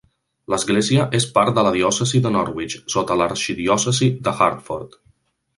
L'Església 0.53 1.03
és 1.17 1.27
part 1.35 1.59
de 1.59 1.65
la 1.67 1.75
diòcesi 1.75 2.21
de 2.25 2.33
Norwich, 2.37 2.79
sota 2.97 3.21
l'arxidiòcesi 3.21 4.13
d'Hartford. 4.29 5.03